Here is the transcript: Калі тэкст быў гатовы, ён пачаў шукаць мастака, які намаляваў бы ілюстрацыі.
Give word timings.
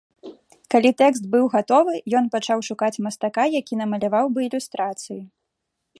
Калі 0.75 0.91
тэкст 1.01 1.23
быў 1.33 1.43
гатовы, 1.55 1.93
ён 2.21 2.31
пачаў 2.37 2.65
шукаць 2.69 3.01
мастака, 3.09 3.43
які 3.59 3.73
намаляваў 3.83 4.25
бы 4.35 4.39
ілюстрацыі. 4.47 5.21